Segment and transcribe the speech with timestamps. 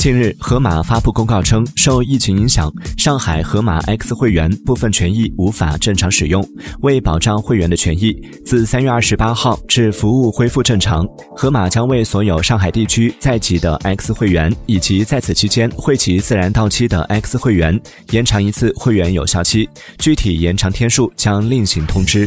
[0.00, 6.42] 近日，盒马发布公告称，受疫情影响，上海盒马 X 会员部分权益无法正常使用。
[6.80, 17.78] 为保障会员的权益，自三月二十八号至服务恢复正常，盒马将为所有上海地区在籍的 X 会员以及在此期间会籍自然到期的 X 会员
[18.12, 22.26] 延长一次会员有效期，具体延长天数将另行通知。